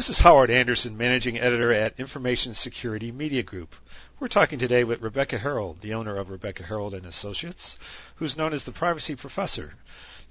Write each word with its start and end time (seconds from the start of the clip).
This 0.00 0.08
is 0.08 0.18
Howard 0.20 0.50
Anderson, 0.50 0.96
Managing 0.96 1.38
Editor 1.38 1.74
at 1.74 2.00
Information 2.00 2.54
Security 2.54 3.12
Media 3.12 3.42
Group. 3.42 3.74
We're 4.18 4.28
talking 4.28 4.58
today 4.58 4.82
with 4.82 5.02
Rebecca 5.02 5.38
Herold, 5.38 5.82
the 5.82 5.92
owner 5.92 6.16
of 6.16 6.30
Rebecca 6.30 6.62
Herold 6.62 6.94
and 6.94 7.04
Associates, 7.04 7.76
who's 8.14 8.34
known 8.34 8.54
as 8.54 8.64
the 8.64 8.72
Privacy 8.72 9.14
Professor. 9.14 9.74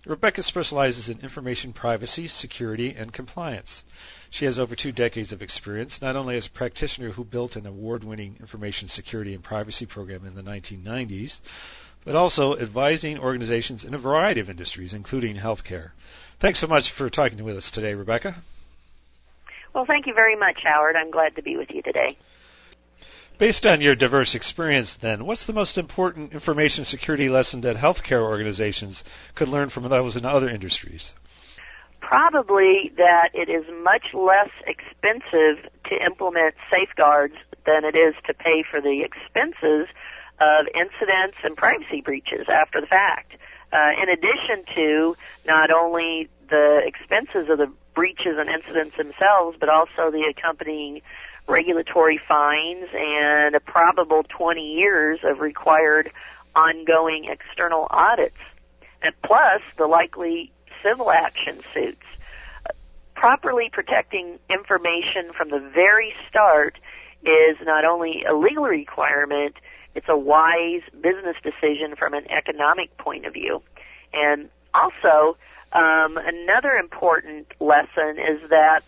Rebecca 0.07 0.41
specializes 0.41 1.09
in 1.09 1.19
information 1.19 1.71
privacy, 1.71 2.27
security, 2.27 2.95
and 2.97 3.13
compliance. 3.13 3.83
She 4.31 4.45
has 4.45 4.57
over 4.57 4.75
two 4.75 4.91
decades 4.91 5.33
of 5.33 5.43
experience, 5.43 6.01
not 6.01 6.15
only 6.15 6.35
as 6.35 6.47
a 6.47 6.49
practitioner 6.49 7.11
who 7.11 7.23
built 7.23 7.55
an 7.55 7.67
award-winning 7.67 8.37
information 8.39 8.87
security 8.87 9.35
and 9.35 9.43
privacy 9.43 9.85
program 9.85 10.25
in 10.25 10.33
the 10.33 10.41
1990s, 10.41 11.41
but 12.05 12.15
also 12.15 12.57
advising 12.57 13.19
organizations 13.19 13.83
in 13.83 13.93
a 13.93 13.99
variety 13.99 14.41
of 14.41 14.49
industries, 14.49 14.95
including 14.95 15.35
healthcare. 15.35 15.91
Thanks 16.39 16.57
so 16.57 16.65
much 16.65 16.89
for 16.89 17.11
talking 17.11 17.43
with 17.43 17.55
us 17.55 17.69
today, 17.69 17.93
Rebecca. 17.93 18.35
Well, 19.79 19.85
thank 19.85 20.07
you 20.07 20.13
very 20.13 20.35
much, 20.35 20.59
Howard. 20.65 20.97
I'm 20.97 21.09
glad 21.09 21.37
to 21.37 21.41
be 21.41 21.55
with 21.55 21.69
you 21.71 21.81
today. 21.81 22.17
Based 23.37 23.65
on 23.65 23.79
your 23.79 23.95
diverse 23.95 24.35
experience, 24.35 24.97
then, 24.97 25.25
what's 25.25 25.45
the 25.45 25.53
most 25.53 25.77
important 25.77 26.33
information 26.33 26.83
security 26.83 27.29
lesson 27.29 27.61
that 27.61 27.77
healthcare 27.77 28.19
organizations 28.19 29.05
could 29.35 29.47
learn 29.47 29.69
from 29.69 29.87
those 29.87 30.17
in 30.17 30.25
other 30.25 30.49
industries? 30.49 31.13
Probably 32.01 32.91
that 32.97 33.29
it 33.33 33.47
is 33.47 33.63
much 33.81 34.07
less 34.13 34.49
expensive 34.67 35.71
to 35.85 36.05
implement 36.05 36.55
safeguards 36.69 37.35
than 37.65 37.85
it 37.85 37.95
is 37.95 38.15
to 38.27 38.33
pay 38.33 38.65
for 38.69 38.81
the 38.81 39.03
expenses 39.03 39.87
of 40.41 40.67
incidents 40.75 41.37
and 41.41 41.55
privacy 41.55 42.01
breaches 42.01 42.47
after 42.51 42.81
the 42.81 42.87
fact. 42.87 43.31
Uh, 43.71 43.91
in 44.03 44.09
addition 44.09 44.65
to 44.75 45.15
not 45.45 45.71
only 45.71 46.27
the 46.49 46.81
expenses 46.85 47.49
of 47.49 47.59
the 47.59 47.71
breaches 47.99 48.37
and 48.37 48.49
incidents 48.49 48.95
themselves, 48.95 49.57
but 49.59 49.67
also 49.67 50.09
the 50.09 50.23
accompanying 50.31 51.01
regulatory 51.49 52.17
fines 52.17 52.87
and 52.93 53.55
a 53.55 53.59
probable 53.59 54.23
20 54.23 54.61
years 54.61 55.19
of 55.25 55.41
required 55.41 56.09
ongoing 56.55 57.25
external 57.25 57.87
audits, 57.89 58.39
and 59.01 59.13
plus 59.21 59.61
the 59.77 59.85
likely 59.85 60.49
civil 60.81 61.11
action 61.11 61.59
suits. 61.73 62.05
Properly 63.15 63.69
protecting 63.69 64.39
information 64.49 65.33
from 65.37 65.49
the 65.49 65.59
very 65.59 66.13
start 66.29 66.79
is 67.25 67.57
not 67.65 67.83
only 67.83 68.23
a 68.23 68.33
legal 68.33 68.63
requirement, 68.63 69.55
it's 69.93 70.07
a 70.07 70.17
wise 70.17 70.83
business 71.01 71.35
decision 71.43 71.97
from 71.97 72.13
an 72.13 72.31
economic 72.31 72.97
point 72.97 73.25
of 73.25 73.33
view. 73.33 73.61
And 74.13 74.47
also, 74.73 75.35
um, 75.73 76.17
another 76.17 76.71
important 76.71 77.47
lesson 77.59 78.17
is 78.17 78.49
that 78.49 78.81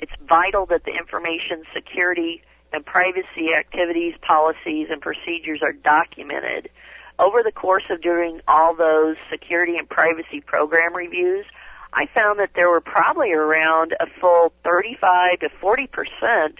it's 0.00 0.12
vital 0.26 0.66
that 0.66 0.84
the 0.84 0.92
information 0.92 1.64
security 1.74 2.42
and 2.72 2.84
privacy 2.84 3.52
activities, 3.56 4.14
policies, 4.22 4.88
and 4.90 5.00
procedures 5.00 5.60
are 5.62 5.72
documented. 5.72 6.70
Over 7.18 7.42
the 7.44 7.52
course 7.52 7.84
of 7.90 8.00
doing 8.02 8.40
all 8.48 8.74
those 8.74 9.16
security 9.30 9.76
and 9.76 9.88
privacy 9.88 10.40
program 10.40 10.94
reviews, 10.94 11.44
I 11.92 12.06
found 12.14 12.40
that 12.40 12.50
there 12.54 12.70
were 12.70 12.80
probably 12.80 13.32
around 13.32 13.94
a 14.00 14.06
full 14.20 14.52
35 14.64 15.40
to 15.40 15.48
40 15.60 15.86
percent 15.88 16.58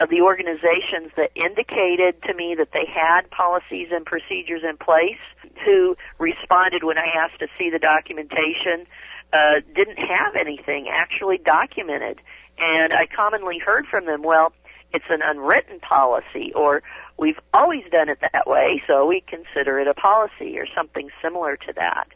of 0.00 0.10
the 0.10 0.20
organizations 0.20 1.12
that 1.16 1.30
indicated 1.36 2.20
to 2.26 2.34
me 2.34 2.56
that 2.58 2.72
they 2.72 2.88
had 2.88 3.30
policies 3.30 3.88
and 3.92 4.04
procedures 4.04 4.62
in 4.68 4.76
place 4.76 5.22
who 5.64 5.96
responded 6.18 6.82
when 6.82 6.98
I 6.98 7.06
asked 7.14 7.38
to 7.38 7.46
see 7.56 7.70
the 7.70 7.78
documentation 7.78 8.86
uh, 9.32 9.60
didn't 9.74 9.98
have 9.98 10.34
anything 10.38 10.88
actually 10.90 11.38
documented. 11.38 12.20
And 12.58 12.92
I 12.92 13.06
commonly 13.14 13.58
heard 13.58 13.86
from 13.86 14.06
them, 14.06 14.22
well, 14.22 14.52
it's 14.92 15.06
an 15.08 15.20
unwritten 15.22 15.80
policy, 15.80 16.52
or 16.54 16.82
we've 17.18 17.40
always 17.54 17.82
done 17.90 18.08
it 18.10 18.18
that 18.20 18.46
way, 18.46 18.82
so 18.86 19.06
we 19.06 19.22
consider 19.26 19.80
it 19.80 19.88
a 19.88 19.94
policy, 19.94 20.58
or 20.58 20.66
something 20.74 21.08
similar 21.22 21.56
to 21.56 21.72
that. 21.74 22.08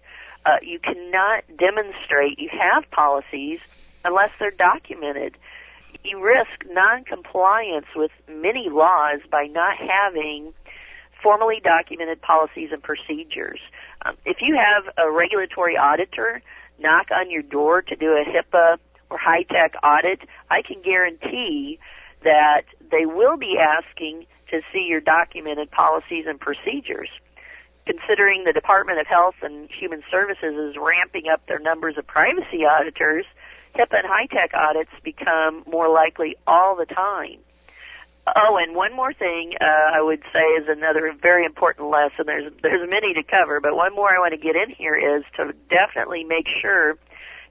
Uh, 0.45 0.59
you 0.63 0.79
cannot 0.79 1.45
demonstrate 1.57 2.39
you 2.39 2.51
have 2.53 2.89
policies 2.91 3.61
unless 4.05 4.31
they're 4.39 4.51
documented 4.51 5.37
you 6.07 6.23
risk 6.23 6.65
non-compliance 6.71 7.87
with 7.95 8.11
many 8.29 8.69
laws 8.71 9.21
by 9.31 9.47
not 9.47 9.77
having 9.77 10.53
formally 11.23 11.61
documented 11.63 12.21
policies 12.23 12.71
and 12.73 12.83
procedures. 12.83 13.61
Um, 14.05 14.17
if 14.25 14.39
you 14.41 14.57
have 14.57 14.93
a 14.99 15.11
regulatory 15.11 15.77
auditor 15.77 16.43
knock 16.79 17.09
on 17.11 17.31
your 17.31 17.43
door 17.43 17.83
to 17.83 17.97
do 17.97 18.13
a 18.13 18.25
HIPAA 18.25 18.79
or 19.11 19.19
HITECH 19.19 19.75
audit, 19.83 20.21
I 20.51 20.63
can 20.63 20.83
guarantee 20.83 21.79
that 22.23 22.63
they 22.91 23.07
will 23.07 23.37
be 23.37 23.57
asking 23.59 24.27
to 24.51 24.61
see 24.73 24.87
your 24.89 25.01
documented 25.01 25.71
policies 25.71 26.27
and 26.27 26.41
procedures. 26.41 27.09
Considering 27.85 28.45
the 28.45 28.53
Department 28.53 28.99
of 28.99 29.07
Health 29.07 29.37
and 29.43 29.69
Human 29.71 30.03
Services 30.11 30.55
is 30.55 30.77
ramping 30.77 31.29
up 31.33 31.47
their 31.47 31.61
numbers 31.61 31.97
of 31.97 32.07
privacy 32.07 32.65
auditors, 32.65 33.25
HIPAA 33.77 34.03
and 34.03 34.07
HITECH 34.09 34.55
audits 34.55 34.91
become 35.05 35.63
more 35.71 35.89
likely 35.89 36.37
all 36.47 36.75
the 36.75 36.87
time. 36.87 37.39
Oh, 38.35 38.59
and 38.61 38.75
one 38.75 38.95
more 38.95 39.13
thing 39.13 39.53
uh, 39.61 39.95
I 39.95 40.03
would 40.03 40.23
say 40.33 40.43
is 40.59 40.67
another 40.69 41.15
very 41.21 41.45
important 41.45 41.91
lesson. 41.91 42.27
There's 42.27 42.53
there's 42.61 42.89
many 42.91 43.15
to 43.15 43.23
cover, 43.23 43.61
but 43.61 43.77
one 43.77 43.95
more 43.95 44.11
I 44.15 44.19
want 44.19 44.33
to 44.33 44.41
get 44.41 44.57
in 44.57 44.75
here 44.75 44.97
is 44.97 45.23
to 45.37 45.53
definitely 45.71 46.25
make 46.25 46.47
sure 46.61 46.97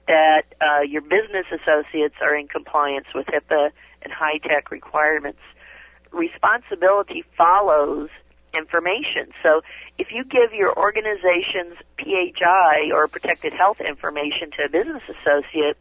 that 0.06 0.42
uh, 0.60 0.82
your 0.82 1.00
business 1.00 1.46
associates 1.50 2.16
are 2.20 2.36
in 2.36 2.46
compliance 2.46 3.06
with 3.14 3.26
HIPAA 3.26 3.70
and 4.02 4.12
HITECH 4.12 4.70
requirements. 4.70 5.40
Responsibility 6.12 7.24
follows 7.36 8.10
information. 8.54 9.32
So 9.42 9.62
if 9.98 10.08
you 10.12 10.24
give 10.24 10.52
your 10.52 10.76
organization's 10.76 11.76
PHI 11.98 12.90
or 12.92 13.08
protected 13.08 13.52
health 13.52 13.80
information 13.80 14.50
to 14.58 14.64
a 14.64 14.68
business 14.68 15.02
associate, 15.08 15.76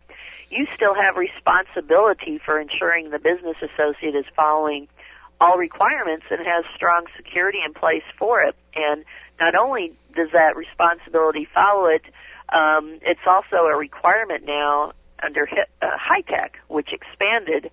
you 0.49 0.67
still 0.75 0.93
have 0.93 1.15
responsibility 1.15 2.39
for 2.43 2.59
ensuring 2.59 3.09
the 3.09 3.19
business 3.19 3.57
associate 3.61 4.15
is 4.15 4.25
following 4.35 4.87
all 5.41 5.57
requirements 5.57 6.25
and 6.29 6.39
has 6.45 6.63
strong 6.75 7.05
security 7.17 7.59
in 7.65 7.73
place 7.73 8.03
for 8.17 8.41
it. 8.41 8.55
And 8.75 9.03
not 9.39 9.55
only 9.55 9.93
does 10.15 10.29
that 10.31 10.55
responsibility 10.55 11.47
follow 11.53 11.87
it, 11.87 12.03
um, 12.49 12.99
it's 13.01 13.25
also 13.27 13.67
a 13.67 13.75
requirement 13.75 14.45
now 14.45 14.93
under 15.21 15.47
uh, 15.81 15.85
HITECH, 15.97 16.53
which 16.67 16.89
expanded 16.93 17.71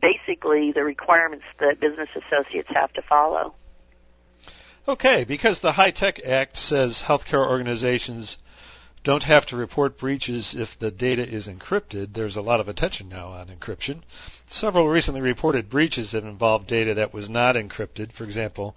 basically 0.00 0.72
the 0.72 0.82
requirements 0.82 1.44
that 1.58 1.78
business 1.80 2.08
associates 2.16 2.68
have 2.74 2.92
to 2.94 3.02
follow. 3.02 3.54
Okay, 4.88 5.24
because 5.24 5.60
the 5.60 5.72
HITECH 5.72 6.20
Act 6.24 6.56
says 6.56 7.02
healthcare 7.02 7.46
organizations 7.46 8.38
don't 9.02 9.22
have 9.22 9.46
to 9.46 9.56
report 9.56 9.96
breaches 9.96 10.54
if 10.54 10.78
the 10.78 10.90
data 10.90 11.26
is 11.26 11.48
encrypted. 11.48 12.12
There's 12.12 12.36
a 12.36 12.42
lot 12.42 12.60
of 12.60 12.68
attention 12.68 13.08
now 13.08 13.28
on 13.28 13.48
encryption. 13.48 14.02
Several 14.46 14.88
recently 14.88 15.22
reported 15.22 15.70
breaches 15.70 16.12
have 16.12 16.24
involved 16.24 16.66
data 16.66 16.94
that 16.94 17.14
was 17.14 17.30
not 17.30 17.56
encrypted. 17.56 18.12
For 18.12 18.24
example, 18.24 18.76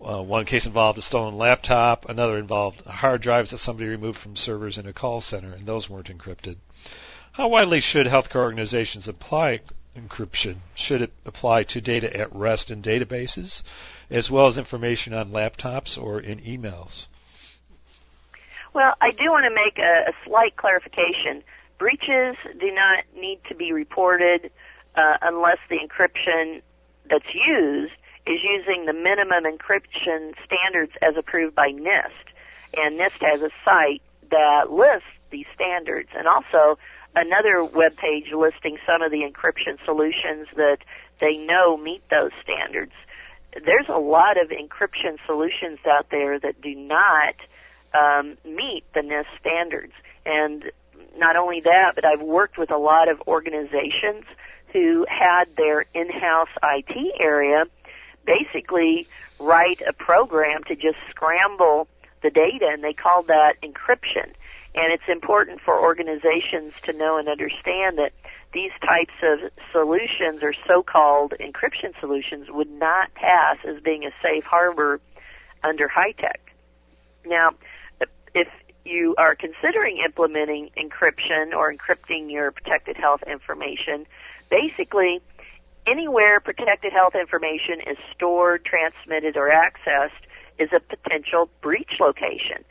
uh, 0.00 0.22
one 0.22 0.44
case 0.44 0.66
involved 0.66 0.98
a 0.98 1.02
stolen 1.02 1.38
laptop, 1.38 2.08
another 2.08 2.38
involved 2.38 2.84
hard 2.84 3.22
drives 3.22 3.50
that 3.50 3.58
somebody 3.58 3.88
removed 3.88 4.18
from 4.18 4.36
servers 4.36 4.76
in 4.76 4.86
a 4.86 4.92
call 4.92 5.22
center, 5.22 5.52
and 5.52 5.66
those 5.66 5.88
weren't 5.88 6.16
encrypted. 6.16 6.56
How 7.32 7.48
widely 7.48 7.80
should 7.80 8.06
healthcare 8.06 8.42
organizations 8.42 9.08
apply 9.08 9.60
encryption? 9.96 10.56
Should 10.74 11.02
it 11.02 11.12
apply 11.24 11.64
to 11.64 11.80
data 11.80 12.14
at 12.14 12.34
rest 12.34 12.70
in 12.70 12.82
databases, 12.82 13.62
as 14.10 14.30
well 14.30 14.46
as 14.46 14.58
information 14.58 15.14
on 15.14 15.32
laptops 15.32 16.00
or 16.00 16.20
in 16.20 16.40
emails? 16.40 17.06
Well, 18.74 18.94
I 19.00 19.10
do 19.10 19.30
want 19.30 19.44
to 19.44 19.54
make 19.54 19.78
a, 19.78 20.10
a 20.10 20.12
slight 20.26 20.56
clarification. 20.56 21.42
Breaches 21.78 22.36
do 22.60 22.72
not 22.72 23.04
need 23.16 23.40
to 23.48 23.54
be 23.54 23.72
reported 23.72 24.50
uh, 24.94 25.16
unless 25.22 25.58
the 25.68 25.76
encryption 25.76 26.62
that's 27.08 27.34
used 27.34 27.92
is 28.26 28.40
using 28.42 28.84
the 28.84 28.92
minimum 28.92 29.44
encryption 29.44 30.34
standards 30.44 30.92
as 31.00 31.16
approved 31.16 31.54
by 31.54 31.70
NIST. 31.70 32.28
And 32.76 32.98
NIST 32.98 33.20
has 33.22 33.40
a 33.40 33.50
site 33.64 34.02
that 34.30 34.70
lists 34.70 35.08
these 35.30 35.46
standards 35.54 36.10
and 36.14 36.26
also 36.26 36.78
another 37.16 37.64
web 37.64 37.96
page 37.96 38.32
listing 38.32 38.76
some 38.86 39.02
of 39.02 39.10
the 39.10 39.22
encryption 39.22 39.82
solutions 39.84 40.46
that 40.56 40.78
they 41.20 41.36
know 41.36 41.76
meet 41.76 42.02
those 42.10 42.30
standards. 42.42 42.92
There's 43.54 43.88
a 43.88 43.98
lot 43.98 44.36
of 44.36 44.50
encryption 44.50 45.16
solutions 45.26 45.78
out 45.86 46.10
there 46.10 46.38
that 46.38 46.60
do 46.60 46.74
not 46.74 47.34
um, 47.94 48.36
meet 48.44 48.84
the 48.94 49.00
NIST 49.00 49.26
standards. 49.40 49.92
And 50.26 50.64
not 51.16 51.36
only 51.36 51.60
that, 51.60 51.92
but 51.94 52.04
I've 52.04 52.20
worked 52.20 52.58
with 52.58 52.70
a 52.70 52.76
lot 52.76 53.08
of 53.08 53.20
organizations 53.26 54.24
who 54.72 55.06
had 55.08 55.44
their 55.56 55.86
in-house 55.94 56.48
IT 56.62 57.14
area 57.20 57.64
basically 58.26 59.08
write 59.40 59.80
a 59.86 59.92
program 59.92 60.62
to 60.64 60.74
just 60.74 60.98
scramble 61.10 61.88
the 62.22 62.30
data, 62.30 62.68
and 62.70 62.84
they 62.84 62.92
called 62.92 63.28
that 63.28 63.54
encryption. 63.62 64.32
And 64.74 64.92
it's 64.92 65.08
important 65.08 65.60
for 65.60 65.80
organizations 65.80 66.74
to 66.84 66.92
know 66.92 67.16
and 67.16 67.28
understand 67.28 67.98
that 67.98 68.12
these 68.52 68.70
types 68.80 69.14
of 69.22 69.50
solutions 69.72 70.42
or 70.42 70.54
so-called 70.66 71.34
encryption 71.40 71.98
solutions 72.00 72.48
would 72.50 72.70
not 72.70 73.12
pass 73.14 73.56
as 73.66 73.80
being 73.82 74.04
a 74.04 74.10
safe 74.22 74.44
harbor 74.44 75.00
under 75.62 75.88
HITECH. 75.88 76.40
Now, 77.26 77.50
if 78.38 78.48
you 78.84 79.14
are 79.18 79.34
considering 79.34 79.98
implementing 80.04 80.70
encryption 80.76 81.52
or 81.52 81.72
encrypting 81.72 82.30
your 82.30 82.50
protected 82.52 82.96
health 82.96 83.22
information, 83.26 84.06
basically 84.50 85.20
anywhere 85.86 86.40
protected 86.40 86.92
health 86.92 87.14
information 87.14 87.80
is 87.86 87.96
stored, 88.14 88.64
transmitted, 88.64 89.36
or 89.36 89.50
accessed 89.50 90.22
is 90.58 90.70
a 90.72 90.80
potential 90.80 91.48
breach 91.60 91.92
location. 92.00 92.64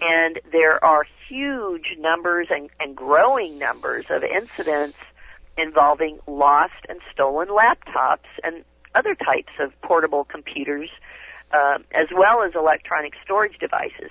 And 0.00 0.40
there 0.52 0.84
are 0.84 1.06
huge 1.28 1.96
numbers 1.98 2.48
and, 2.50 2.68
and 2.80 2.96
growing 2.96 3.58
numbers 3.58 4.06
of 4.10 4.22
incidents 4.22 4.98
involving 5.56 6.18
lost 6.26 6.84
and 6.88 7.00
stolen 7.12 7.48
laptops 7.48 8.28
and 8.42 8.64
other 8.94 9.14
types 9.14 9.52
of 9.60 9.70
portable 9.82 10.24
computers, 10.24 10.90
um, 11.52 11.84
as 11.92 12.08
well 12.12 12.42
as 12.42 12.54
electronic 12.54 13.12
storage 13.24 13.58
devices. 13.58 14.10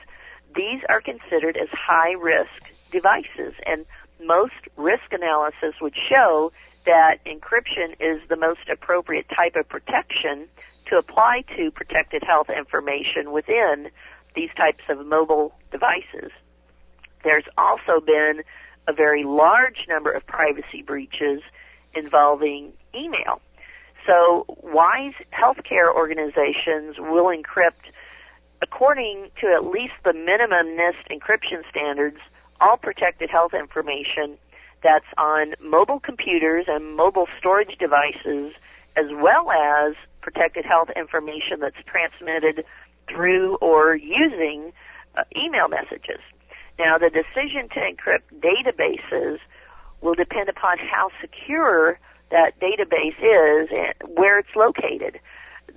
These 0.56 0.82
are 0.90 1.02
considered 1.02 1.58
as 1.58 1.70
high 1.72 2.14
risk 2.14 2.72
devices, 2.92 3.54
and 3.66 3.86
most 4.24 4.54
risk 4.78 5.12
analysis 5.12 5.76
would 5.82 5.96
show 6.10 6.52
that 6.86 7.24
encryption 7.26 7.94
is 8.00 8.22
the 8.30 8.36
most 8.36 8.70
appropriate 8.72 9.26
type 9.30 9.56
of 9.56 9.68
protection 9.68 10.48
to 10.88 10.98
apply 10.98 11.44
to 11.56 11.72
protected 11.72 12.24
health 12.24 12.50
information 12.50 13.32
within 13.32 13.90
these 14.36 14.50
types 14.56 14.84
of 14.90 15.06
mobile 15.06 15.54
devices. 15.72 16.32
There's 17.24 17.46
also 17.58 18.02
been 18.06 18.44
a 18.88 18.94
very 18.94 19.24
large 19.24 19.86
number 19.88 20.12
of 20.12 20.26
privacy 20.26 20.82
breaches 20.86 21.42
involving 21.96 22.74
email. 22.94 23.42
So 24.06 24.46
wise 24.62 25.14
healthcare 25.32 25.94
organizations 25.94 26.98
will 27.00 27.28
encrypt 27.28 27.92
according 28.64 29.30
to 29.42 29.48
at 29.48 29.66
least 29.66 29.94
the 30.06 30.14
minimum 30.14 30.78
NIST 30.78 31.12
encryption 31.12 31.70
standards 31.70 32.18
all 32.62 32.78
protected 32.78 33.30
health 33.30 33.54
information 33.54 34.38
that's 34.82 35.06
on 35.18 35.54
mobile 35.62 36.00
computers 36.00 36.66
and 36.70 36.96
mobile 36.96 37.28
storage 37.38 37.78
devices 37.78 38.54
as 38.96 39.08
well 39.12 39.52
as 39.52 39.96
protected 40.22 40.64
health 40.64 40.90
information 40.96 41.60
that's 41.60 41.76
transmitted 41.86 42.64
through 43.10 43.56
or 43.58 43.96
using 43.96 44.72
uh, 45.18 45.24
email 45.36 45.68
messages. 45.68 46.22
Now, 46.80 46.98
the 46.98 47.10
decision 47.10 47.68
to 47.70 47.80
encrypt 47.80 48.32
databases 48.40 49.40
will 50.02 50.16
depend 50.16 50.48
upon 50.48 50.78
how 50.78 51.10
secure 51.20 52.00
that 52.32 52.60
database 52.62 53.20
is 53.20 53.70
and 53.72 54.18
where 54.18 54.40
it's 54.40 54.56
located. 54.56 55.20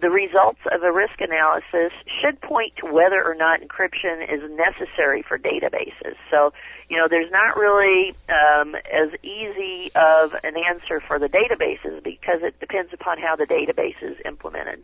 The 0.01 0.11
results 0.11 0.61
of 0.71 0.83
a 0.83 0.93
risk 0.93 1.21
analysis 1.21 1.93
should 2.21 2.41
point 2.43 2.75
to 2.79 2.93
whether 2.93 3.25
or 3.25 3.35
not 3.35 3.61
encryption 3.61 4.23
is 4.23 4.43
necessary 4.51 5.23
for 5.23 5.39
databases. 5.39 6.17
So, 6.31 6.53
you 6.91 6.99
know, 6.99 7.07
there's 7.09 7.33
not 7.33 7.57
really 7.57 8.15
um, 8.29 8.75
as 8.75 9.09
easy 9.23 9.91
of 9.95 10.35
an 10.45 10.55
answer 10.57 11.01
for 11.01 11.19
the 11.19 11.29
databases 11.29 12.05
because 12.05 12.43
it 12.43 12.61
depends 12.61 12.93
upon 12.93 13.19
how 13.19 13.37
the 13.37 13.47
database 13.47 13.97
is 14.03 14.19
implemented. 14.27 14.83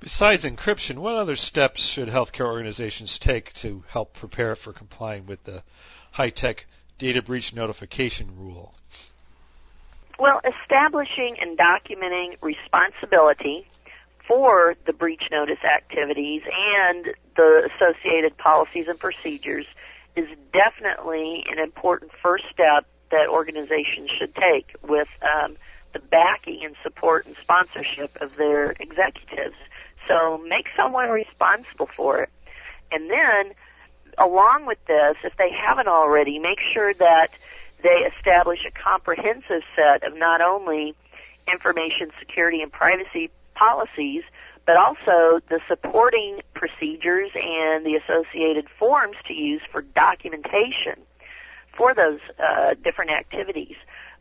Besides 0.00 0.44
encryption, 0.44 0.98
what 0.98 1.14
other 1.14 1.36
steps 1.36 1.80
should 1.80 2.08
healthcare 2.08 2.44
organizations 2.44 3.18
take 3.18 3.54
to 3.54 3.84
help 3.88 4.12
prepare 4.12 4.54
for 4.56 4.74
complying 4.74 5.24
with 5.24 5.42
the 5.44 5.62
HITECH 6.12 6.66
data 6.98 7.22
breach 7.22 7.54
notification 7.54 8.36
rule? 8.36 8.74
Well, 10.18 10.40
establishing 10.44 11.36
and 11.40 11.58
documenting 11.58 12.36
responsibility 12.42 13.66
for 14.26 14.74
the 14.86 14.92
breach 14.92 15.24
notice 15.30 15.62
activities 15.64 16.42
and 16.46 17.14
the 17.36 17.68
associated 17.74 18.36
policies 18.38 18.86
and 18.88 18.98
procedures 18.98 19.66
is 20.16 20.28
definitely 20.52 21.44
an 21.50 21.58
important 21.58 22.10
first 22.22 22.44
step 22.52 22.86
that 23.10 23.28
organizations 23.28 24.10
should 24.18 24.34
take 24.34 24.74
with 24.82 25.08
um, 25.22 25.56
the 25.92 25.98
backing 25.98 26.60
and 26.64 26.74
support 26.82 27.26
and 27.26 27.36
sponsorship 27.40 28.16
of 28.20 28.36
their 28.36 28.72
executives. 28.80 29.56
So 30.08 30.38
make 30.38 30.66
someone 30.76 31.08
responsible 31.10 31.88
for 31.96 32.22
it. 32.22 32.30
And 32.92 33.10
then, 33.10 33.54
along 34.18 34.66
with 34.66 34.78
this, 34.86 35.16
if 35.24 35.36
they 35.36 35.50
haven't 35.50 35.88
already, 35.88 36.38
make 36.38 36.58
sure 36.72 36.94
that 36.94 37.28
they 37.82 38.08
establish 38.16 38.60
a 38.66 38.70
comprehensive 38.70 39.62
set 39.76 40.02
of 40.06 40.16
not 40.16 40.40
only 40.40 40.94
information 41.50 42.10
security 42.18 42.62
and 42.62 42.72
privacy 42.72 43.30
policies, 43.54 44.22
but 44.66 44.76
also 44.76 45.40
the 45.48 45.60
supporting 45.68 46.40
procedures 46.54 47.30
and 47.34 47.84
the 47.84 48.00
associated 48.00 48.66
forms 48.78 49.16
to 49.26 49.34
use 49.34 49.62
for 49.70 49.82
documentation 49.82 51.02
for 51.76 51.94
those 51.94 52.20
uh, 52.38 52.74
different 52.82 53.10
activities. 53.10 53.76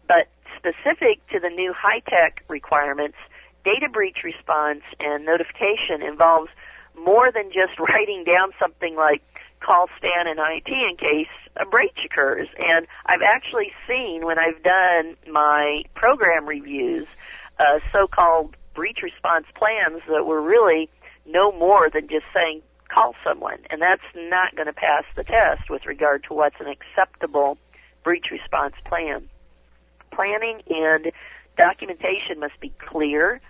But 0.07 0.27
specific 0.57 1.25
to 1.31 1.39
the 1.39 1.49
new 1.49 1.73
HITECH 1.73 2.43
requirements, 2.49 3.17
data 3.63 3.87
breach 3.91 4.17
response 4.23 4.81
and 4.99 5.25
notification 5.25 6.01
involves 6.01 6.49
more 6.97 7.31
than 7.31 7.45
just 7.47 7.79
writing 7.79 8.23
down 8.25 8.51
something 8.59 8.95
like 8.95 9.21
call 9.61 9.87
Stan 9.97 10.27
and 10.27 10.39
IT 10.39 10.67
in 10.67 10.97
case 10.97 11.31
a 11.55 11.65
breach 11.65 11.97
occurs. 12.05 12.47
And 12.59 12.85
I've 13.05 13.21
actually 13.21 13.71
seen 13.87 14.25
when 14.25 14.37
I've 14.37 14.61
done 14.61 15.15
my 15.31 15.83
program 15.95 16.45
reviews, 16.45 17.07
uh, 17.59 17.79
so-called 17.91 18.57
breach 18.73 18.99
response 19.03 19.45
plans 19.55 20.01
that 20.09 20.25
were 20.25 20.41
really 20.41 20.89
no 21.25 21.51
more 21.51 21.89
than 21.89 22.07
just 22.07 22.25
saying 22.33 22.61
call 22.93 23.15
someone. 23.23 23.59
And 23.69 23.81
that's 23.81 24.01
not 24.15 24.55
going 24.55 24.67
to 24.67 24.73
pass 24.73 25.03
the 25.15 25.23
test 25.23 25.69
with 25.69 25.85
regard 25.85 26.23
to 26.25 26.33
what's 26.33 26.55
an 26.59 26.67
acceptable 26.67 27.57
breach 28.03 28.27
response 28.31 28.75
plan. 28.85 29.29
Planning 30.11 30.61
and 30.69 31.11
documentation 31.57 32.39
must 32.39 32.59
be 32.59 32.71
clear 32.77 33.41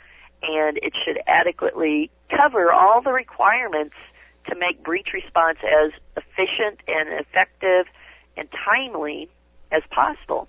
and 0.43 0.77
it 0.77 0.93
should 1.05 1.19
adequately 1.25 2.09
cover 2.29 2.71
all 2.71 3.01
the 3.01 3.11
requirements 3.11 3.95
to 4.47 4.55
make 4.55 4.83
breach 4.83 5.09
response 5.13 5.57
as 5.63 5.91
efficient 6.17 6.79
and 6.87 7.09
effective 7.19 7.85
and 8.35 8.49
timely 8.51 9.29
as 9.71 9.83
possible. 9.89 10.47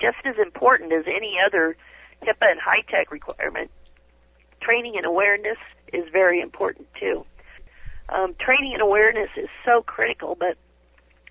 Just 0.00 0.18
as 0.24 0.36
important 0.38 0.92
as 0.92 1.04
any 1.06 1.36
other 1.44 1.76
HIPAA 2.22 2.52
and 2.52 2.60
HITECH 2.60 3.10
requirement, 3.10 3.70
training 4.60 4.94
and 4.96 5.06
awareness 5.06 5.58
is 5.92 6.04
very 6.12 6.40
important 6.40 6.88
too. 6.98 7.24
Um, 8.08 8.34
training 8.38 8.72
and 8.74 8.82
awareness 8.82 9.30
is 9.36 9.48
so 9.64 9.82
critical, 9.82 10.36
but 10.38 10.56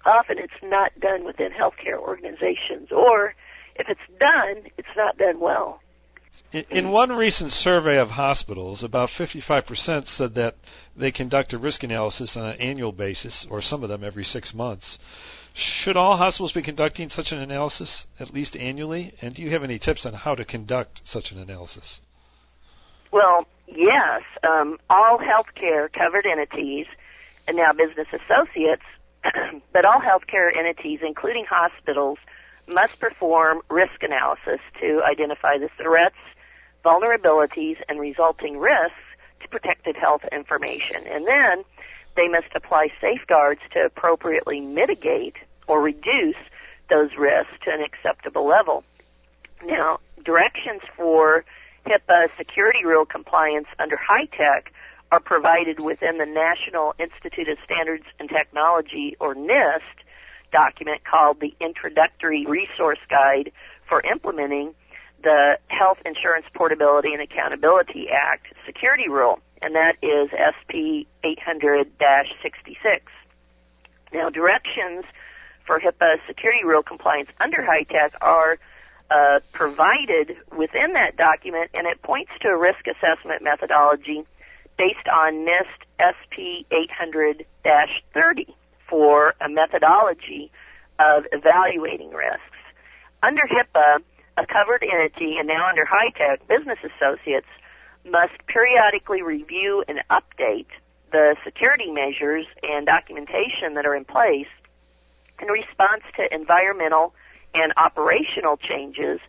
often 0.05 0.37
it's 0.37 0.53
not 0.63 0.91
done 0.99 1.23
within 1.25 1.51
healthcare 1.51 1.97
organizations, 1.99 2.91
or 2.91 3.35
if 3.75 3.87
it's 3.89 4.19
done, 4.19 4.69
it's 4.77 4.95
not 4.97 5.17
done 5.17 5.39
well. 5.39 5.81
In 6.53 6.91
one 6.91 7.13
recent 7.13 7.51
survey 7.53 7.97
of 7.97 8.11
hospitals, 8.11 8.83
about 8.83 9.07
55% 9.07 10.07
said 10.07 10.35
that 10.35 10.55
they 10.97 11.11
conduct 11.11 11.53
a 11.53 11.57
risk 11.57 11.83
analysis 11.83 12.35
on 12.35 12.45
an 12.45 12.57
annual 12.59 12.91
basis, 12.91 13.45
or 13.49 13.61
some 13.61 13.83
of 13.83 13.89
them 13.89 14.03
every 14.03 14.25
six 14.25 14.53
months. 14.53 14.99
Should 15.53 15.95
all 15.95 16.17
hospitals 16.17 16.51
be 16.51 16.61
conducting 16.61 17.09
such 17.09 17.31
an 17.31 17.39
analysis 17.39 18.05
at 18.19 18.33
least 18.33 18.57
annually? 18.57 19.13
And 19.21 19.33
do 19.33 19.41
you 19.41 19.51
have 19.51 19.63
any 19.63 19.79
tips 19.79 20.05
on 20.05 20.13
how 20.13 20.35
to 20.35 20.43
conduct 20.43 21.01
such 21.05 21.31
an 21.31 21.39
analysis? 21.39 22.01
Well, 23.11 23.45
yes. 23.67 24.23
Um, 24.43 24.77
all 24.89 25.19
healthcare 25.19 25.91
covered 25.91 26.25
entities, 26.25 26.87
and 27.47 27.55
now 27.55 27.71
business 27.71 28.07
associates, 28.11 28.83
but 29.73 29.85
all 29.85 30.01
healthcare 30.01 30.55
entities, 30.55 30.99
including 31.01 31.45
hospitals, 31.45 32.17
must 32.73 32.99
perform 32.99 33.61
risk 33.69 34.01
analysis 34.01 34.59
to 34.79 35.01
identify 35.03 35.57
the 35.57 35.69
threats, 35.77 36.15
vulnerabilities, 36.83 37.77
and 37.89 37.99
resulting 37.99 38.57
risks 38.57 38.95
to 39.41 39.47
protected 39.49 39.95
health 39.95 40.21
information. 40.31 41.05
And 41.07 41.27
then 41.27 41.63
they 42.15 42.27
must 42.27 42.47
apply 42.55 42.89
safeguards 42.99 43.61
to 43.73 43.85
appropriately 43.85 44.59
mitigate 44.59 45.35
or 45.67 45.81
reduce 45.81 46.35
those 46.89 47.11
risks 47.17 47.53
to 47.63 47.71
an 47.71 47.81
acceptable 47.81 48.47
level. 48.47 48.83
Now, 49.65 49.99
directions 50.23 50.81
for 50.95 51.45
HIPAA 51.85 52.27
security 52.37 52.85
rule 52.85 53.05
compliance 53.05 53.67
under 53.79 53.97
HITECH 53.97 54.71
are 55.11 55.19
provided 55.19 55.81
within 55.81 56.17
the 56.17 56.25
National 56.25 56.93
Institute 56.99 57.49
of 57.49 57.57
Standards 57.65 58.05
and 58.19 58.29
Technology, 58.29 59.15
or 59.19 59.35
NIST, 59.35 59.81
document 60.51 61.03
called 61.03 61.39
the 61.39 61.53
Introductory 61.59 62.45
Resource 62.45 62.99
Guide 63.09 63.51
for 63.87 64.01
Implementing 64.01 64.73
the 65.23 65.57
Health 65.67 65.99
Insurance 66.05 66.45
Portability 66.53 67.13
and 67.13 67.21
Accountability 67.21 68.07
Act 68.09 68.47
Security 68.65 69.09
Rule, 69.09 69.39
and 69.61 69.75
that 69.75 69.95
is 70.01 70.29
SP 70.31 71.07
800-66. 71.23 71.87
Now, 74.13 74.29
directions 74.29 75.05
for 75.65 75.79
HIPAA 75.79 76.17
security 76.27 76.65
rule 76.65 76.83
compliance 76.83 77.29
under 77.39 77.61
HITECH 77.61 78.15
are 78.21 78.57
uh, 79.09 79.39
provided 79.51 80.37
within 80.57 80.93
that 80.93 81.17
document, 81.17 81.69
and 81.73 81.85
it 81.85 82.01
points 82.01 82.31
to 82.41 82.47
a 82.49 82.57
risk 82.57 82.87
assessment 82.87 83.43
methodology 83.43 84.25
based 84.77 85.07
on 85.13 85.45
NIST 85.45 85.85
SP 85.99 86.65
800-30 86.71 88.53
for 88.91 89.33
a 89.39 89.49
methodology 89.49 90.51
of 90.99 91.23
evaluating 91.31 92.11
risks. 92.11 92.59
Under 93.23 93.41
HIPAA, 93.47 94.03
a 94.37 94.45
covered 94.45 94.83
entity, 94.83 95.37
and 95.39 95.47
now 95.47 95.67
under 95.67 95.85
HITECH, 95.85 96.47
business 96.47 96.79
associates 96.83 97.47
must 98.05 98.33
periodically 98.47 99.21
review 99.21 99.83
and 99.87 99.99
update 100.11 100.67
the 101.11 101.35
security 101.43 101.91
measures 101.91 102.45
and 102.63 102.85
documentation 102.85 103.75
that 103.75 103.85
are 103.85 103.95
in 103.95 104.05
place 104.05 104.51
in 105.41 105.47
response 105.47 106.03
to 106.17 106.33
environmental 106.33 107.13
and 107.53 107.73
operational 107.77 108.57
changes 108.57 109.19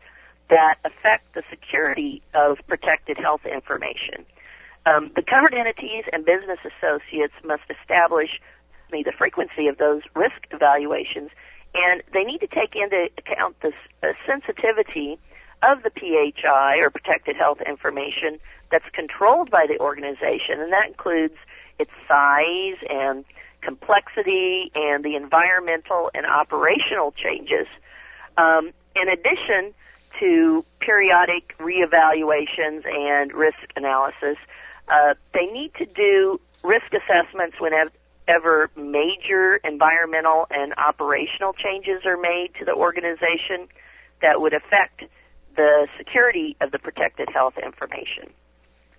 that 0.48 0.76
affect 0.84 1.32
the 1.34 1.42
security 1.50 2.22
of 2.34 2.58
protected 2.68 3.16
health 3.16 3.44
information. 3.46 4.24
Um, 4.84 5.10
the 5.14 5.22
covered 5.22 5.54
entities 5.54 6.04
and 6.12 6.24
business 6.24 6.58
associates 6.66 7.34
must 7.44 7.62
establish 7.70 8.40
the 9.00 9.12
frequency 9.16 9.68
of 9.68 9.78
those 9.78 10.02
risk 10.14 10.44
evaluations, 10.50 11.30
and 11.74 12.02
they 12.12 12.24
need 12.24 12.40
to 12.40 12.46
take 12.46 12.76
into 12.76 13.08
account 13.16 13.56
the 13.60 13.72
uh, 14.02 14.12
sensitivity 14.26 15.18
of 15.62 15.82
the 15.82 15.90
PHI 15.90 16.76
or 16.78 16.90
protected 16.90 17.36
health 17.36 17.58
information 17.66 18.38
that's 18.70 18.88
controlled 18.92 19.50
by 19.50 19.66
the 19.66 19.78
organization, 19.80 20.60
and 20.60 20.72
that 20.72 20.88
includes 20.88 21.36
its 21.78 21.90
size 22.06 22.76
and 22.90 23.24
complexity 23.62 24.70
and 24.74 25.04
the 25.04 25.16
environmental 25.16 26.10
and 26.14 26.26
operational 26.26 27.12
changes. 27.12 27.66
Um, 28.36 28.72
in 28.96 29.08
addition 29.08 29.72
to 30.20 30.64
periodic 30.80 31.56
reevaluations 31.58 32.84
and 32.86 33.32
risk 33.32 33.58
analysis, 33.76 34.36
uh, 34.88 35.14
they 35.32 35.46
need 35.46 35.72
to 35.78 35.86
do 35.86 36.40
risk 36.64 36.92
assessments 36.92 37.56
whenever 37.60 37.90
major 38.76 39.56
environmental 39.64 40.46
and 40.50 40.74
operational 40.74 41.52
changes 41.52 42.04
are 42.06 42.16
made 42.16 42.50
to 42.58 42.64
the 42.64 42.72
organization 42.72 43.68
that 44.20 44.40
would 44.40 44.54
affect 44.54 45.04
the 45.56 45.86
security 45.98 46.56
of 46.60 46.70
the 46.70 46.78
protected 46.78 47.28
health 47.32 47.54
information. 47.62 48.32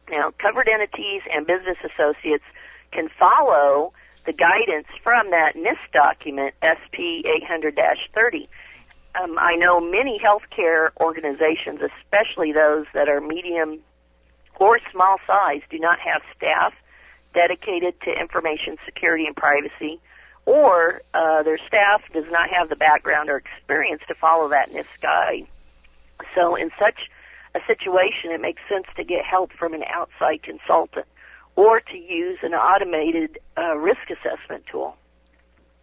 Now, 0.10 0.32
covered 0.38 0.68
entities 0.68 1.22
and 1.34 1.48
business 1.48 1.78
associates 1.84 2.44
can 2.92 3.10
follow 3.18 3.94
the 4.26 4.34
guidance 4.34 4.88
from 5.04 5.32
that 5.32 5.56
NIST 5.56 5.92
document, 5.92 6.54
SP 6.62 7.24
800-30. 7.26 8.46
Um, 9.16 9.38
I 9.38 9.56
know 9.56 9.80
many 9.80 10.20
healthcare 10.20 10.90
organizations, 11.00 11.80
especially 11.82 12.52
those 12.52 12.86
that 12.94 13.10
are 13.10 13.22
medium 13.22 13.80
or 14.60 14.80
small 14.92 15.18
size, 15.26 15.62
do 15.70 15.80
not 15.80 16.00
have 16.00 16.22
staff 16.36 16.74
dedicated 17.34 18.00
to 18.02 18.12
information 18.12 18.78
security 18.86 19.26
and 19.26 19.36
privacy, 19.36 20.00
or 20.46 21.02
uh, 21.14 21.44
their 21.44 21.60
staff 21.68 22.02
does 22.14 22.26
not 22.30 22.50
have 22.50 22.70
the 22.70 22.76
background 22.76 23.30
or 23.30 23.38
experience 23.38 24.02
to 24.08 24.16
follow 24.16 24.50
that 24.50 24.72
NIST 24.72 25.02
guide. 25.02 25.48
So, 26.36 26.56
in 26.56 26.72
such 26.80 27.10
a 27.56 27.60
situation, 27.68 28.32
it 28.32 28.42
makes 28.42 28.62
sense 28.70 28.86
to 28.96 29.04
get 29.04 29.26
help 29.26 29.52
from 29.54 29.74
an 29.74 29.84
outside 29.84 30.44
consultant 30.44 31.06
or 31.56 31.80
to 31.80 31.98
use 31.98 32.40
an 32.42 32.54
automated 32.54 33.40
uh, 33.58 33.76
risk 33.76 34.10
assessment 34.10 34.66
tool. 34.72 34.96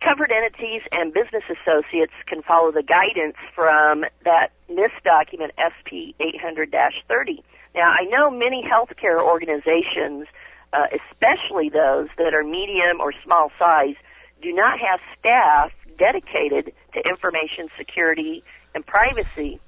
Covered 0.02 0.32
entities 0.32 0.82
and 0.92 1.12
business 1.12 1.44
associates 1.44 2.14
can 2.26 2.42
follow 2.42 2.72
the 2.72 2.82
guidance 2.82 3.36
from 3.54 4.04
that 4.24 4.50
NIST 4.70 5.02
document 5.04 5.52
SP 5.60 6.16
800-30. 6.18 7.42
Now, 7.74 7.92
I 7.92 8.04
know 8.06 8.30
many 8.30 8.64
healthcare 8.64 9.22
organizations, 9.22 10.26
uh, 10.72 10.86
especially 10.92 11.68
those 11.68 12.08
that 12.18 12.34
are 12.34 12.44
medium 12.44 13.00
or 13.00 13.12
small 13.24 13.50
size, 13.58 13.96
do 14.42 14.52
not 14.52 14.78
have 14.78 15.00
staff 15.18 15.72
dedicated 15.98 16.72
to 16.94 17.00
information 17.08 17.68
security 17.76 18.42
and 18.74 18.86
privacy, 18.86 19.60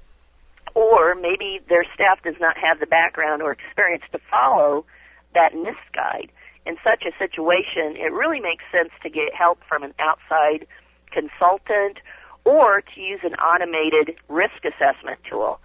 or 0.73 1.13
maybe 1.15 1.59
their 1.69 1.85
staff 1.93 2.21
does 2.23 2.35
not 2.39 2.57
have 2.57 2.79
the 2.79 2.87
background 2.87 3.41
or 3.41 3.51
experience 3.51 4.03
to 4.11 4.19
follow 4.31 4.85
that 5.33 5.53
NIST 5.53 5.93
guide. 5.93 6.31
In 6.65 6.77
such 6.83 7.03
a 7.05 7.11
situation, 7.19 7.97
it 7.97 8.11
really 8.11 8.39
makes 8.39 8.63
sense 8.71 8.91
to 9.03 9.09
get 9.09 9.33
help 9.33 9.59
from 9.67 9.83
an 9.83 9.93
outside 9.99 10.65
consultant 11.11 11.97
or 12.45 12.81
to 12.81 13.01
use 13.01 13.19
an 13.23 13.35
automated 13.35 14.15
risk 14.29 14.65
assessment 14.65 15.19
tool. 15.29 15.59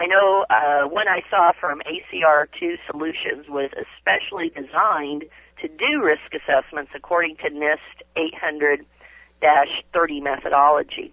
I 0.00 0.06
know 0.06 0.46
uh, 0.48 0.88
one 0.88 1.08
I 1.08 1.22
saw 1.28 1.52
from 1.58 1.80
ACR2 1.80 2.76
Solutions 2.88 3.48
was 3.48 3.70
especially 3.74 4.50
designed 4.50 5.24
to 5.60 5.68
do 5.68 6.02
risk 6.02 6.32
assessments 6.32 6.92
according 6.94 7.36
to 7.36 7.50
NIST 7.50 8.04
800-30 9.42 10.22
methodology. 10.22 11.12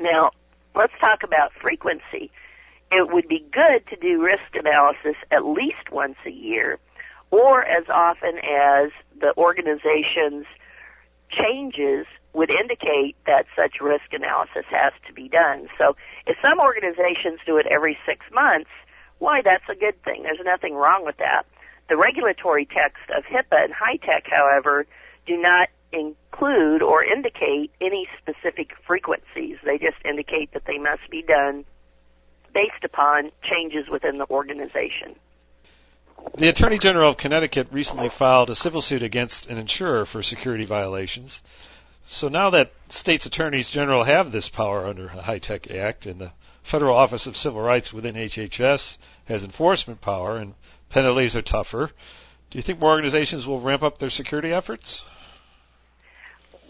Now, 0.00 0.30
let's 0.76 0.92
talk 1.00 1.24
about 1.24 1.50
frequency. 1.60 2.30
It 2.92 3.12
would 3.12 3.26
be 3.26 3.44
good 3.52 3.84
to 3.90 3.96
do 3.96 4.22
risk 4.22 4.54
analysis 4.54 5.16
at 5.32 5.44
least 5.44 5.90
once 5.90 6.16
a 6.24 6.30
year 6.30 6.78
or 7.32 7.64
as 7.64 7.88
often 7.88 8.38
as 8.38 8.92
the 9.20 9.34
organization's 9.36 10.46
changes 11.30 12.06
would 12.36 12.50
indicate 12.50 13.16
that 13.24 13.46
such 13.56 13.80
risk 13.80 14.12
analysis 14.12 14.66
has 14.68 14.92
to 15.06 15.12
be 15.14 15.26
done. 15.26 15.68
So 15.78 15.96
if 16.26 16.36
some 16.42 16.60
organizations 16.60 17.40
do 17.46 17.56
it 17.56 17.64
every 17.66 17.96
six 18.04 18.26
months, 18.30 18.68
why, 19.18 19.40
that's 19.42 19.64
a 19.70 19.74
good 19.74 20.00
thing. 20.04 20.22
There's 20.22 20.44
nothing 20.44 20.74
wrong 20.74 21.02
with 21.02 21.16
that. 21.16 21.46
The 21.88 21.96
regulatory 21.96 22.66
text 22.66 23.08
of 23.16 23.24
HIPAA 23.24 23.64
and 23.64 23.72
HITECH, 23.72 24.26
however, 24.30 24.84
do 25.26 25.40
not 25.40 25.70
include 25.92 26.82
or 26.82 27.02
indicate 27.02 27.70
any 27.80 28.06
specific 28.20 28.72
frequencies. 28.86 29.56
They 29.64 29.78
just 29.78 29.96
indicate 30.04 30.52
that 30.52 30.66
they 30.66 30.76
must 30.76 31.08
be 31.10 31.22
done 31.22 31.64
based 32.52 32.84
upon 32.84 33.30
changes 33.42 33.88
within 33.90 34.16
the 34.16 34.26
organization. 34.28 35.16
The 36.36 36.48
Attorney 36.48 36.78
General 36.78 37.10
of 37.10 37.16
Connecticut 37.16 37.68
recently 37.70 38.10
filed 38.10 38.50
a 38.50 38.56
civil 38.56 38.82
suit 38.82 39.02
against 39.02 39.48
an 39.48 39.56
insurer 39.56 40.04
for 40.04 40.22
security 40.22 40.66
violations. 40.66 41.40
So 42.06 42.28
now 42.28 42.50
that 42.50 42.72
states' 42.88 43.26
attorneys 43.26 43.68
general 43.68 44.04
have 44.04 44.32
this 44.32 44.48
power 44.48 44.86
under 44.86 45.10
the 45.14 45.22
HITECH 45.22 45.70
Act 45.70 46.06
and 46.06 46.20
the 46.20 46.32
Federal 46.62 46.96
Office 46.96 47.26
of 47.26 47.36
Civil 47.36 47.60
Rights 47.60 47.92
within 47.92 48.14
HHS 48.14 48.96
has 49.26 49.44
enforcement 49.44 50.00
power 50.00 50.38
and 50.38 50.54
penalties 50.90 51.36
are 51.36 51.42
tougher, 51.42 51.90
do 52.50 52.58
you 52.58 52.62
think 52.62 52.80
more 52.80 52.90
organizations 52.90 53.46
will 53.46 53.60
ramp 53.60 53.82
up 53.82 53.98
their 53.98 54.10
security 54.10 54.52
efforts? 54.52 55.04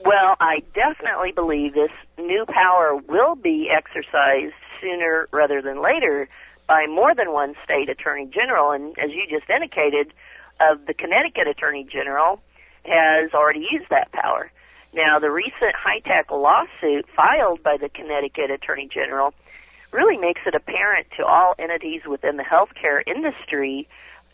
Well, 0.04 0.36
I 0.40 0.62
definitely 0.74 1.32
believe 1.32 1.74
this 1.74 1.90
new 2.18 2.44
power 2.46 2.96
will 2.96 3.34
be 3.34 3.70
exercised 3.70 4.54
sooner 4.80 5.28
rather 5.32 5.60
than 5.62 5.82
later 5.82 6.28
by 6.66 6.86
more 6.86 7.14
than 7.14 7.32
one 7.32 7.54
state 7.64 7.88
attorney 7.88 8.26
general, 8.26 8.72
and 8.72 8.98
as 8.98 9.10
you 9.10 9.26
just 9.28 9.48
indicated, 9.50 10.12
uh, 10.60 10.76
the 10.86 10.94
Connecticut 10.94 11.46
attorney 11.46 11.84
general 11.84 12.40
has 12.84 13.32
already 13.34 13.66
used 13.70 13.90
that 13.90 14.10
power. 14.12 14.50
Now, 14.96 15.18
the 15.18 15.30
recent 15.30 15.76
HITECH 15.76 16.30
lawsuit 16.30 17.04
filed 17.14 17.62
by 17.62 17.76
the 17.76 17.90
Connecticut 17.90 18.50
attorney 18.50 18.88
general 18.90 19.34
really 19.92 20.16
makes 20.16 20.40
it 20.46 20.54
apparent 20.54 21.08
to 21.18 21.24
all 21.26 21.54
entities 21.58 22.00
within 22.08 22.38
the 22.38 22.42
healthcare 22.42 23.02
industry 23.06 23.86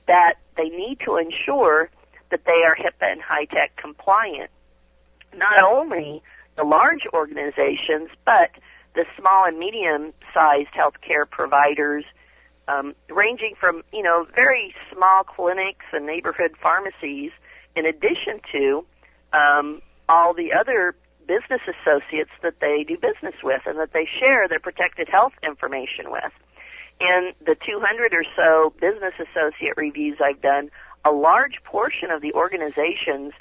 that 0.07 0.35
they 0.57 0.69
need 0.69 0.99
to 1.05 1.17
ensure 1.17 1.91
that 2.31 2.45
they 2.47 2.63
are 2.65 2.77
HIPAA 2.77 3.11
and 3.13 3.21
HITECH 3.21 3.77
compliant. 3.77 4.51
Not 5.35 5.59
only 5.65 6.23
the 6.57 6.63
large 6.63 7.09
organizations, 7.13 8.11
but 8.25 8.53
the 8.95 9.05
small 9.19 9.45
and 9.45 9.59
medium 9.59 10.13
sized 10.33 10.71
healthcare 10.79 11.29
providers 11.29 12.05
um, 12.69 12.95
ranging 13.11 13.55
from 13.59 13.83
you 13.93 14.03
know 14.03 14.27
very 14.33 14.73
small 14.95 15.25
clinics 15.25 15.87
and 15.93 16.07
neighborhood 16.07 16.55
pharmacies, 16.63 17.33
in 17.75 17.85
addition 17.85 18.41
to 18.53 18.85
um, 19.33 19.83
all 20.13 20.35
the 20.35 20.53
other 20.53 20.95
business 21.27 21.63
associates 21.65 22.31
that 22.43 22.61
they 22.61 22.85
do 22.87 22.97
business 22.97 23.35
with 23.43 23.63
and 23.65 23.79
that 23.79 23.93
they 23.95 24.07
share 24.21 24.47
their 24.47 24.61
protected 24.61 25.09
health 25.09 25.33
information 25.43 26.11
with. 26.11 26.33
In 27.01 27.33
the 27.41 27.57
200 27.67 28.13
or 28.13 28.25
so 28.37 28.75
business 28.79 29.15
associate 29.19 29.75
reviews 29.77 30.19
I've 30.23 30.43
done, 30.43 30.71
a 31.05 31.11
large 31.11 31.63
portion 31.65 32.11
of 32.11 32.21
the 32.21 32.33
organizations 32.35 33.33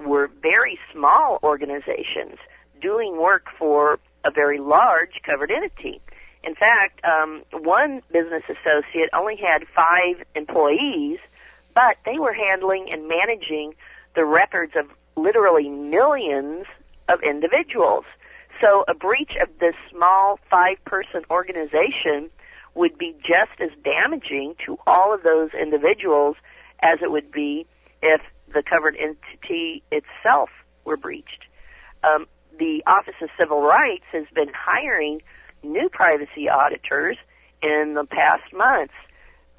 were 0.00 0.28
very 0.42 0.78
small 0.92 1.38
organizations 1.42 2.38
doing 2.82 3.16
work 3.16 3.46
for 3.56 3.98
a 4.24 4.30
very 4.30 4.58
large 4.58 5.12
covered 5.24 5.50
entity. 5.50 6.00
In 6.42 6.54
fact, 6.54 7.00
um, 7.04 7.42
one 7.52 8.02
business 8.10 8.42
associate 8.48 9.10
only 9.12 9.36
had 9.36 9.66
five 9.68 10.26
employees, 10.34 11.18
but 11.74 11.96
they 12.04 12.18
were 12.18 12.32
handling 12.32 12.88
and 12.90 13.06
managing 13.06 13.74
the 14.16 14.24
records 14.24 14.72
of 14.76 14.86
literally 15.22 15.68
millions 15.68 16.66
of 17.08 17.20
individuals. 17.22 18.04
So 18.60 18.84
a 18.88 18.94
breach 18.94 19.32
of 19.40 19.48
this 19.58 19.74
small 19.90 20.38
five-person 20.50 21.22
organization 21.30 22.30
would 22.74 22.96
be 22.98 23.14
just 23.20 23.60
as 23.60 23.70
damaging 23.82 24.54
to 24.66 24.78
all 24.86 25.12
of 25.14 25.22
those 25.22 25.50
individuals 25.60 26.36
as 26.82 26.98
it 27.02 27.10
would 27.10 27.30
be 27.32 27.66
if 28.02 28.20
the 28.52 28.62
covered 28.62 28.96
entity 28.96 29.82
itself 29.90 30.50
were 30.84 30.96
breached. 30.96 31.44
Um, 32.04 32.26
the 32.58 32.82
Office 32.86 33.14
of 33.22 33.28
Civil 33.38 33.62
Rights 33.62 34.04
has 34.12 34.24
been 34.34 34.50
hiring 34.54 35.20
new 35.62 35.88
privacy 35.90 36.48
auditors 36.48 37.16
in 37.62 37.94
the 37.94 38.04
past 38.04 38.52
months, 38.52 38.94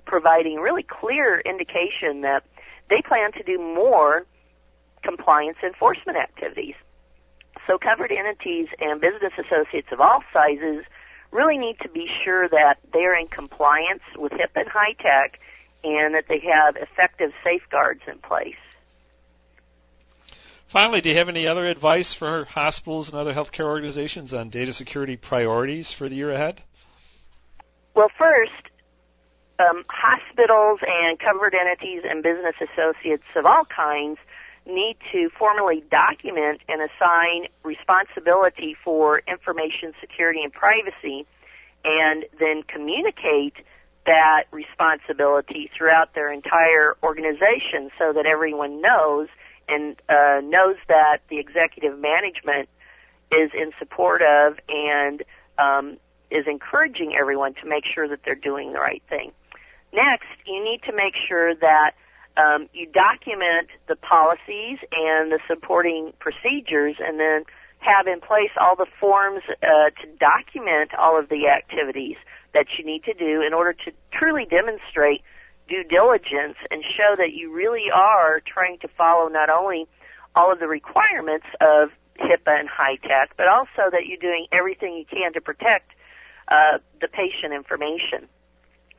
providing 0.05 0.57
really 0.57 0.83
clear 0.83 1.41
indication 1.41 2.21
that 2.21 2.43
they 2.89 3.01
plan 3.07 3.31
to 3.33 3.43
do 3.43 3.57
more 3.57 4.25
compliance 5.03 5.57
enforcement 5.63 6.17
activities. 6.17 6.75
So 7.67 7.77
covered 7.77 8.11
entities 8.11 8.67
and 8.79 8.99
business 8.99 9.33
associates 9.37 9.87
of 9.91 10.01
all 10.01 10.23
sizes 10.33 10.83
really 11.31 11.57
need 11.57 11.77
to 11.81 11.89
be 11.89 12.07
sure 12.23 12.49
that 12.49 12.77
they're 12.91 13.17
in 13.17 13.27
compliance 13.27 14.03
with 14.17 14.31
HIPAA 14.31 14.61
and 14.61 14.69
HITECH 14.69 15.39
and 15.83 16.15
that 16.15 16.25
they 16.27 16.39
have 16.39 16.75
effective 16.75 17.31
safeguards 17.43 18.01
in 18.07 18.17
place. 18.19 18.55
Finally, 20.67 21.01
do 21.01 21.09
you 21.09 21.17
have 21.17 21.27
any 21.27 21.47
other 21.47 21.65
advice 21.65 22.13
for 22.13 22.45
hospitals 22.45 23.09
and 23.09 23.17
other 23.17 23.33
healthcare 23.33 23.65
organizations 23.65 24.33
on 24.33 24.49
data 24.49 24.71
security 24.71 25.17
priorities 25.17 25.91
for 25.91 26.07
the 26.07 26.15
year 26.15 26.31
ahead? 26.31 26.61
Well, 27.93 28.09
first, 28.17 28.71
um, 29.59 29.83
hospitals 29.89 30.79
and 30.87 31.19
covered 31.19 31.53
entities 31.53 32.03
and 32.09 32.23
business 32.23 32.55
associates 32.61 33.25
of 33.35 33.45
all 33.45 33.65
kinds 33.65 34.17
need 34.65 34.95
to 35.11 35.29
formally 35.37 35.83
document 35.89 36.61
and 36.67 36.81
assign 36.81 37.47
responsibility 37.63 38.75
for 38.83 39.21
information 39.27 39.93
security 39.99 40.41
and 40.43 40.53
privacy 40.53 41.25
and 41.83 42.25
then 42.39 42.63
communicate 42.63 43.55
that 44.05 44.45
responsibility 44.51 45.69
throughout 45.75 46.13
their 46.13 46.31
entire 46.31 46.95
organization 47.03 47.89
so 47.97 48.13
that 48.13 48.25
everyone 48.25 48.81
knows 48.81 49.27
and 49.67 49.95
uh, 50.09 50.41
knows 50.43 50.75
that 50.87 51.19
the 51.29 51.39
executive 51.39 51.97
management 51.97 52.67
is 53.31 53.51
in 53.53 53.71
support 53.79 54.21
of 54.21 54.57
and 54.67 55.23
um, 55.57 55.97
is 56.29 56.45
encouraging 56.47 57.15
everyone 57.19 57.53
to 57.53 57.67
make 57.67 57.83
sure 57.85 58.07
that 58.07 58.19
they're 58.25 58.35
doing 58.35 58.73
the 58.73 58.79
right 58.79 59.03
thing. 59.09 59.31
Next, 59.93 60.27
you 60.45 60.63
need 60.63 60.81
to 60.83 60.93
make 60.93 61.13
sure 61.27 61.53
that 61.55 61.91
um, 62.37 62.67
you 62.73 62.87
document 62.87 63.69
the 63.87 63.95
policies 63.95 64.79
and 64.91 65.31
the 65.31 65.39
supporting 65.47 66.13
procedures 66.19 66.95
and 66.99 67.19
then 67.19 67.43
have 67.79 68.07
in 68.07 68.21
place 68.21 68.51
all 68.59 68.75
the 68.75 68.85
forms 68.99 69.41
uh, 69.49 69.89
to 70.01 70.07
document 70.19 70.93
all 70.97 71.17
of 71.17 71.29
the 71.29 71.47
activities 71.47 72.15
that 72.53 72.67
you 72.77 72.85
need 72.85 73.03
to 73.03 73.13
do 73.13 73.41
in 73.41 73.53
order 73.53 73.73
to 73.73 73.91
truly 74.13 74.45
demonstrate 74.45 75.21
due 75.67 75.83
diligence 75.83 76.57
and 76.69 76.83
show 76.83 77.15
that 77.17 77.33
you 77.33 77.51
really 77.51 77.89
are 77.93 78.41
trying 78.45 78.77
to 78.79 78.87
follow 78.97 79.27
not 79.29 79.49
only 79.49 79.87
all 80.35 80.51
of 80.51 80.59
the 80.59 80.67
requirements 80.67 81.45
of 81.59 81.89
HIPAA 82.19 82.59
and 82.59 82.69
HITECH, 82.69 83.31
but 83.35 83.47
also 83.47 83.89
that 83.91 84.05
you're 84.05 84.21
doing 84.21 84.47
everything 84.51 84.93
you 84.93 85.05
can 85.05 85.33
to 85.33 85.41
protect 85.41 85.91
uh, 86.49 86.77
the 86.99 87.07
patient 87.07 87.53
information. 87.53 88.27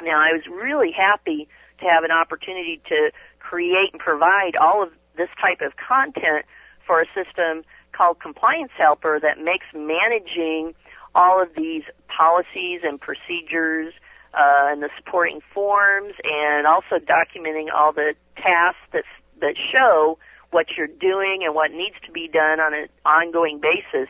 Now, 0.03 0.19
I 0.19 0.33
was 0.33 0.43
really 0.51 0.91
happy 0.91 1.49
have 1.83 2.05
an 2.05 2.11
opportunity 2.11 2.81
to 2.89 3.11
create 3.39 3.93
and 3.93 4.01
provide 4.01 4.57
all 4.57 4.83
of 4.83 4.91
this 5.17 5.29
type 5.41 5.61
of 5.61 5.73
content 5.77 6.47
for 6.87 7.01
a 7.01 7.07
system 7.15 7.65
called 7.93 8.21
Compliance 8.21 8.73
Helper 8.77 9.21
that 9.21 9.39
makes 9.39 9.67
managing 9.75 10.75
all 11.15 11.43
of 11.43 11.51
these 11.55 11.83
policies 12.09 12.81
and 12.83 13.01
procedures 13.01 13.92
uh, 14.33 14.73
and 14.73 14.83
the 14.83 14.88
supporting 14.97 15.40
forms 15.53 16.14
and 16.25 16.66
also 16.66 16.97
documenting 16.97 17.66
all 17.75 17.92
the 17.92 18.14
tasks 18.37 18.81
that, 18.92 19.05
that 19.40 19.55
show 19.57 20.18
what 20.51 20.66
you're 20.77 20.87
doing 20.87 21.42
and 21.45 21.55
what 21.55 21.71
needs 21.71 21.97
to 22.07 22.12
be 22.12 22.29
done 22.29 22.61
on 22.61 22.73
an 22.73 22.88
ongoing 23.05 23.61
basis 23.61 24.09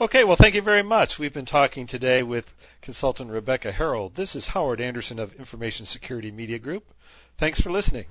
Okay, 0.00 0.24
well, 0.24 0.36
thank 0.36 0.54
you 0.54 0.62
very 0.62 0.82
much. 0.82 1.18
We've 1.18 1.32
been 1.32 1.44
talking 1.44 1.86
today 1.86 2.22
with 2.22 2.52
consultant 2.82 3.30
Rebecca 3.30 3.72
Herold. 3.72 4.14
This 4.14 4.36
is 4.36 4.46
Howard 4.46 4.80
Anderson 4.80 5.18
of 5.18 5.34
Information 5.34 5.86
Security 5.86 6.30
Media 6.30 6.58
Group. 6.58 6.84
Thanks 7.38 7.60
for 7.60 7.70
listening. 7.70 8.06